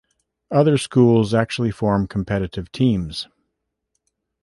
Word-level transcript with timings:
Other 0.49 0.79
schools 0.79 1.31
actually 1.35 1.69
form 1.69 2.07
competitive 2.07 2.71
teams. 2.71 3.27